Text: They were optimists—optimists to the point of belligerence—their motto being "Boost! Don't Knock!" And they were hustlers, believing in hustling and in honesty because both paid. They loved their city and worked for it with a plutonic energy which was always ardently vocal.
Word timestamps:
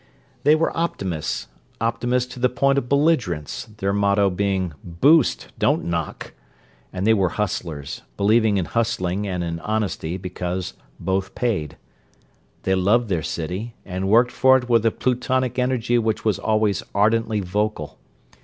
They 0.43 0.55
were 0.55 0.75
optimists—optimists 0.75 2.33
to 2.33 2.39
the 2.39 2.49
point 2.49 2.79
of 2.79 2.89
belligerence—their 2.89 3.93
motto 3.93 4.31
being 4.31 4.73
"Boost! 4.83 5.49
Don't 5.59 5.85
Knock!" 5.85 6.33
And 6.91 7.05
they 7.05 7.13
were 7.13 7.29
hustlers, 7.29 8.01
believing 8.17 8.57
in 8.57 8.65
hustling 8.65 9.27
and 9.27 9.43
in 9.43 9.59
honesty 9.59 10.17
because 10.17 10.73
both 10.99 11.35
paid. 11.35 11.77
They 12.63 12.73
loved 12.73 13.09
their 13.09 13.21
city 13.21 13.75
and 13.85 14.09
worked 14.09 14.31
for 14.31 14.57
it 14.57 14.67
with 14.67 14.83
a 14.87 14.91
plutonic 14.91 15.59
energy 15.59 15.99
which 15.99 16.25
was 16.25 16.39
always 16.39 16.81
ardently 16.95 17.39
vocal. 17.39 17.99